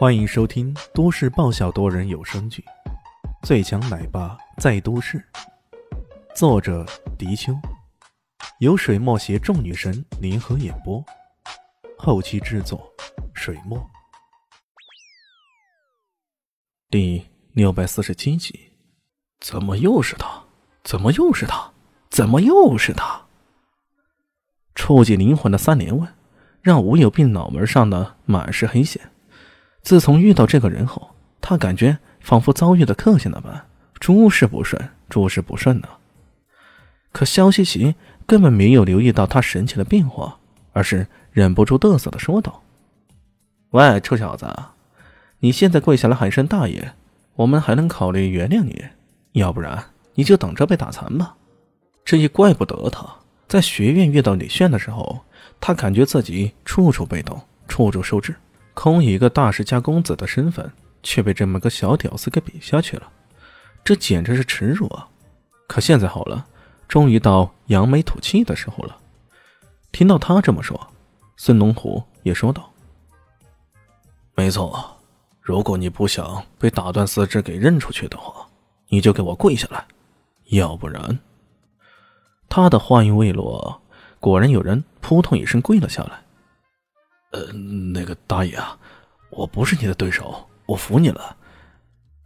[0.00, 2.64] 欢迎收听都市爆笑多人有声剧
[3.46, 5.18] 《最强奶爸在都市》，
[6.34, 6.86] 作者：
[7.18, 7.52] 迪秋，
[8.60, 11.04] 由水墨携众女神联合演播，
[11.98, 12.90] 后期制作：
[13.34, 13.78] 水墨。
[16.88, 18.58] 第六百四十七集，
[19.40, 20.42] 怎么又是他？
[20.82, 21.70] 怎么又是他？
[22.08, 23.26] 怎么又是他？
[24.74, 26.08] 触及灵魂的三连问，
[26.62, 29.12] 让吴有病脑门上的满是黑线。
[29.82, 31.10] 自从遇到这个人后，
[31.40, 33.66] 他感觉仿佛遭遇了克星那般，
[33.98, 35.88] 诸事不顺，诸事不顺呢。
[37.12, 37.94] 可肖西奇
[38.26, 40.38] 根本没有留意到他神情的变化，
[40.72, 42.62] 而是忍不住得瑟的说道
[43.70, 44.46] ：“喂，臭小子，
[45.40, 46.92] 你现在跪下来喊声大爷，
[47.34, 48.90] 我们还能考虑原谅你；
[49.32, 51.36] 要不然，你就等着被打残吧。”
[52.04, 53.06] 这也怪不得他，
[53.48, 55.20] 在学院遇到李炫的时候，
[55.60, 58.34] 他感觉自己处处被动，处处受制。
[58.74, 63.10] 空以一个大世家公子的身份，却被这么个小屌丝给比下去了，
[63.84, 65.08] 这简直是耻辱啊！
[65.66, 66.46] 可现在好了，
[66.88, 68.96] 终于到扬眉吐气的时候了。
[69.92, 70.88] 听到他这么说，
[71.36, 72.72] 孙龙虎也说道
[74.34, 74.96] ：“没错，
[75.40, 78.46] 如果你不想被打断四肢给认出去的话，
[78.88, 79.84] 你就给我跪下来，
[80.50, 81.18] 要不然……”
[82.48, 83.82] 他的话音未落，
[84.18, 86.22] 果然有人扑通一声跪了下来。
[87.30, 88.76] 呃，那个大爷啊，
[89.30, 91.36] 我不是你的对手，我服你了。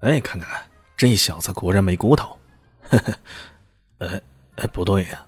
[0.00, 0.62] 哎，看看
[0.96, 2.38] 这小子果然没骨头。
[2.88, 3.18] 呵呵，
[3.98, 4.22] 哎
[4.56, 5.26] 哎，不对呀。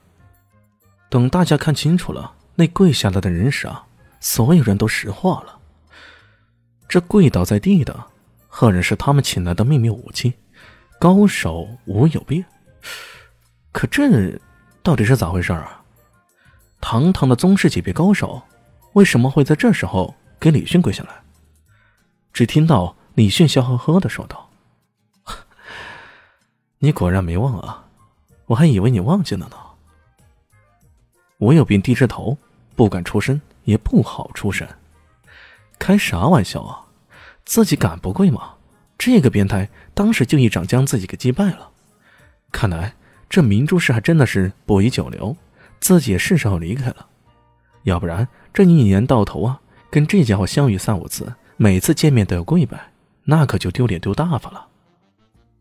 [1.09, 3.87] 等大家看清楚了那跪下来的人时啊，
[4.19, 5.59] 所有人都石化了。
[6.89, 8.07] 这跪倒在地的，
[8.49, 10.35] 赫然是他们请来的秘密武器
[10.99, 12.45] 高手吴有病。
[13.73, 14.41] 可这
[14.83, 15.83] 到底是咋回事啊？
[16.81, 18.43] 堂堂的宗师级别高手。
[18.97, 21.11] 为什么会在这时候给李迅跪下来？
[22.33, 24.49] 只听到李迅笑呵呵的说道
[26.81, 27.85] ：“你果然没忘啊，
[28.47, 29.57] 我还以为你忘记了呢。”
[31.39, 32.39] 吴有病低着头，
[32.75, 34.67] 不敢出声，也不好出声。
[35.79, 36.87] 开啥玩笑啊？
[37.45, 38.55] 自己敢不跪吗？
[38.97, 41.69] 这个变态当时就一掌将自己给击败了。
[42.51, 42.95] 看来
[43.29, 45.37] 这明珠氏还真的是不宜久留，
[45.81, 47.09] 自己也是时候离开了。
[47.87, 49.61] 要不然这一年到头啊，
[49.91, 52.93] 跟这家伙相遇三五次，每次见面都要跪拜，
[53.23, 54.67] 那可就丢脸丢大发了。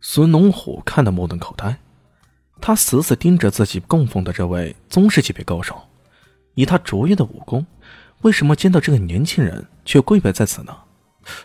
[0.02, 1.78] 孙龙虎看得目瞪口呆，
[2.60, 5.80] 他死死盯着自己供奉的这位宗师级别高手，
[6.56, 7.64] 以他卓越的武功，
[8.22, 10.76] 为什么见到这个年轻人却跪拜在此呢？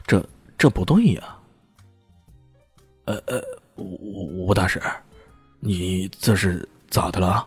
[0.07, 0.27] 这
[0.57, 1.37] 这不对呀！
[3.05, 3.43] 呃呃，
[3.77, 4.81] 吴吴大师，
[5.59, 7.47] 你这是咋的了？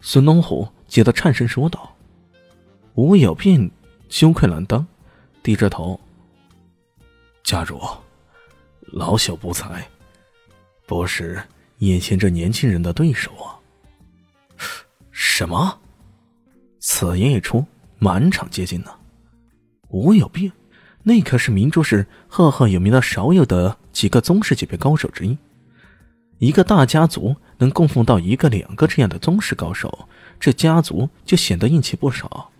[0.00, 0.66] 孙龙虎。
[0.92, 1.90] 急得颤声说道
[2.96, 3.70] ：“吴有病
[4.10, 4.86] 羞愧难当，
[5.42, 5.98] 低着头。
[7.42, 7.80] 家主，
[8.92, 9.88] 老朽不才，
[10.86, 11.42] 不是
[11.78, 13.56] 眼前这年轻人的对手啊！”
[15.10, 15.80] 什么？
[16.78, 17.64] 此言一出，
[17.98, 18.90] 满场皆惊呐！
[19.88, 20.52] 吴有病，
[21.02, 25.38] 那可是明珠市赫赫有名的少有的几个宗师级别高手之一。
[26.36, 30.06] 一个大家族能供奉到一个、两个这样的宗师高手，
[30.38, 32.50] 这家族就显得硬气不少。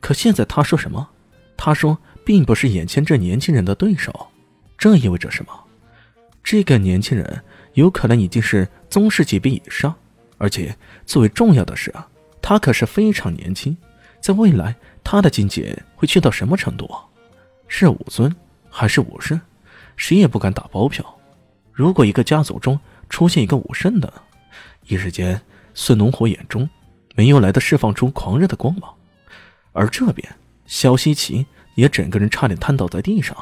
[0.00, 1.08] 可现在他说什么？
[1.56, 4.28] 他说并不是眼前这年轻人的对手，
[4.76, 5.52] 这意味着什么？
[6.42, 7.42] 这个年轻人
[7.72, 9.94] 有可能已经是宗师级别以上，
[10.36, 10.76] 而且
[11.06, 12.06] 最为重要的是啊，
[12.42, 13.74] 他可是非常年轻，
[14.20, 16.90] 在未来他的境界会去到什么程度？
[17.66, 18.34] 是武尊
[18.68, 19.40] 还是武圣？
[19.96, 21.18] 谁也不敢打包票。
[21.72, 24.12] 如果一个家族中，出现一个武圣的，
[24.86, 25.40] 一时间，
[25.72, 26.68] 孙龙火眼中
[27.14, 28.94] 没有来的释放出狂热的光芒，
[29.72, 30.36] 而这边
[30.66, 33.36] 肖西奇也整个人差点瘫倒在地上。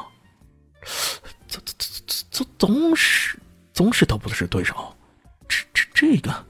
[1.47, 3.37] 这这这这这宗师，
[3.73, 4.95] 宗师都不是对手，
[5.47, 6.45] 这这这个，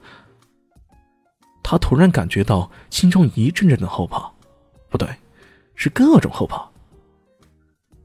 [1.62, 4.30] 他突然感觉到心中一阵阵的后怕，
[4.90, 5.08] 不对，
[5.74, 6.68] 是各种后怕。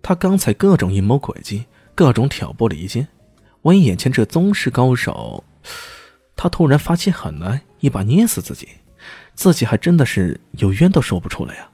[0.01, 3.07] 他刚才各种阴谋诡计，各种挑拨离间。
[3.63, 5.43] 万一眼前这宗师高手，
[6.35, 8.69] 他突然发起狠来，一把捏死自己，
[9.39, 11.69] 自己还真的是有冤都说不出来呀！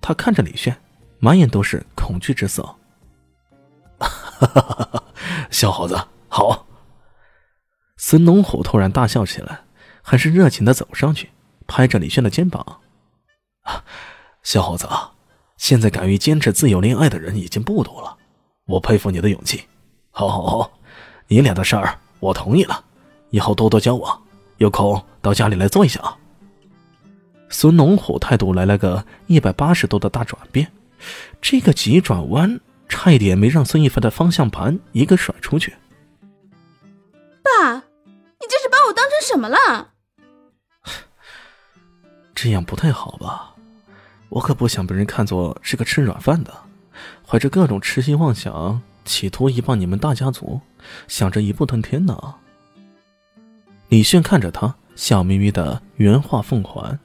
[0.00, 0.80] 他看着李炫，
[1.18, 2.76] 满眼都是恐惧之色。
[5.50, 6.64] 小伙子，好！
[7.96, 9.62] 孙龙虎突然大笑起来，
[10.00, 11.32] 很是热情的走上去，
[11.66, 12.64] 拍着李炫的肩膀
[14.44, 14.88] ：“小伙子，
[15.56, 18.16] 现在敢于坚持自由恋爱的人已经不多了，
[18.66, 19.64] 我佩服你的勇气。”
[20.14, 20.70] 好，好，好，
[21.26, 22.84] 你俩的事儿我同意了，
[23.30, 24.22] 以后多多交往，
[24.58, 26.16] 有空到家里来坐一下啊。
[27.48, 30.70] 孙龙虎态度来了个一百八十度的大转变，
[31.40, 35.74] 这个急转弯差一点没让孙一凡的方向盘一个甩出去。
[37.42, 39.90] 爸，你这是把我当成什么了？
[42.34, 43.54] 这样不太好吧？
[44.30, 46.52] 我可不想被人看作是个吃软饭的，
[47.24, 50.60] 怀着各种痴心妄想，企图一棒你们大家族，
[51.06, 52.34] 想着一步登天呢。
[53.88, 56.98] 李炫看着他，笑眯眯的原话奉还：“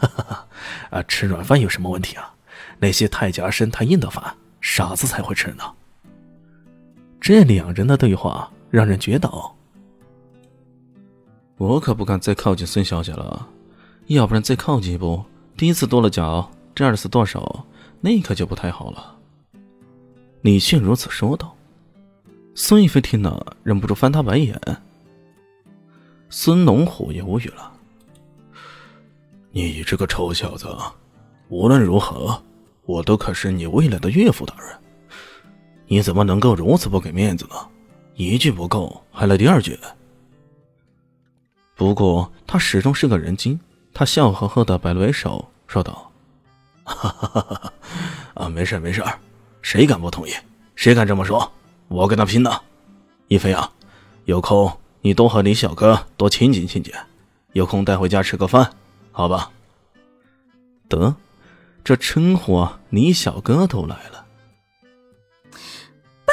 [0.00, 0.48] 哈哈哈，
[0.90, 2.34] 啊，吃软饭有什么问题啊？
[2.78, 5.64] 那些太夹生太硬的饭，傻子才会吃呢。”
[7.20, 9.30] 这两人的对话让人觉得，
[11.58, 13.46] 我可不敢再靠近孙小姐了。
[14.06, 15.22] 要不然再靠近一步，
[15.56, 17.64] 第一次剁了脚，第二次剁手，
[18.00, 19.16] 那可就不太好了。
[20.40, 21.54] 李迅如此说道。
[22.54, 24.58] 孙一飞听了，忍不住翻他白眼。
[26.28, 27.72] 孙龙虎也无语了。
[29.52, 30.76] 你这个臭小子，
[31.48, 32.40] 无论如何，
[32.86, 34.78] 我都可是你未来的岳父大人，
[35.86, 37.56] 你怎么能够如此不给面子呢？
[38.14, 39.78] 一句不够，还来第二句。
[41.74, 43.58] 不过他始终是个人精。
[43.92, 46.12] 他笑呵呵的摆了摆手，说道
[46.84, 47.72] ：“哈哈哈哈
[48.34, 49.02] 啊，没事没事
[49.62, 50.32] 谁敢不同意？
[50.76, 51.50] 谁敢这么说？
[51.88, 52.60] 我跟他拼呢！
[53.26, 53.68] 一飞啊，
[54.26, 56.94] 有空你多和李小哥多亲近亲近，
[57.52, 58.70] 有空带回家吃个饭，
[59.20, 59.52] 好吧？”
[60.88, 61.14] 得，
[61.84, 64.24] 这称呼啊，李小哥都来了。
[66.24, 66.32] 爸，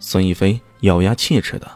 [0.00, 1.70] 孙一飞咬牙切齿的。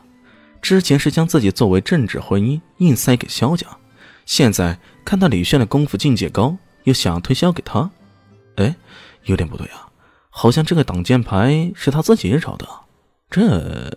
[0.60, 3.64] 之前是将自己作为政治婚姻硬塞给萧家，
[4.26, 7.88] 现在看到李炫的功夫境界高，又想推销给他，
[8.56, 8.74] 哎，
[9.22, 9.88] 有点不对啊，
[10.30, 12.66] 好像这个挡箭牌是他自己找的，
[13.30, 13.96] 这……